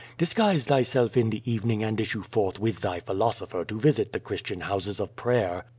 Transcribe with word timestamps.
Disguise 0.17 0.65
thyself 0.65 1.15
in 1.15 1.29
the 1.29 1.43
evening 1.45 1.83
and 1.83 2.01
issue 2.01 2.23
forth 2.23 2.57
with 2.57 2.79
thy 2.81 3.01
philosopher 3.01 3.63
to 3.65 3.79
visit 3.79 4.13
the 4.13 4.19
Christian 4.19 4.61
houses 4.61 4.99
of 4.99 5.15
prayer. 5.15 5.63